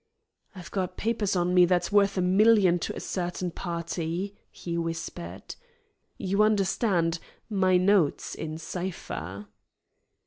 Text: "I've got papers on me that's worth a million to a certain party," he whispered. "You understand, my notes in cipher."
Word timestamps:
"I've 0.55 0.71
got 0.71 0.97
papers 0.97 1.35
on 1.35 1.53
me 1.53 1.65
that's 1.65 1.91
worth 1.91 2.17
a 2.17 2.21
million 2.23 2.79
to 2.79 2.95
a 2.95 2.99
certain 2.99 3.51
party," 3.51 4.35
he 4.49 4.75
whispered. 4.75 5.53
"You 6.17 6.41
understand, 6.41 7.19
my 7.51 7.77
notes 7.77 8.33
in 8.33 8.57
cipher." 8.57 9.45